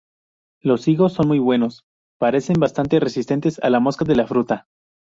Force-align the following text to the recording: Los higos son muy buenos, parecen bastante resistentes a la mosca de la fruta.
Los 0.63 0.87
higos 0.87 1.13
son 1.13 1.27
muy 1.27 1.37
buenos, 1.37 1.85
parecen 2.17 2.55
bastante 2.59 2.99
resistentes 2.99 3.59
a 3.63 3.69
la 3.69 3.79
mosca 3.79 4.03
de 4.03 4.15
la 4.15 4.25
fruta. 4.25 4.65